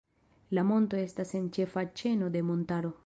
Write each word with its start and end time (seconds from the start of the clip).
La 0.57 0.63
monto 0.69 0.97
estas 1.01 1.33
en 1.41 1.45
ĉefa 1.59 1.85
ĉeno 2.01 2.31
de 2.37 2.43
montaro. 2.49 2.95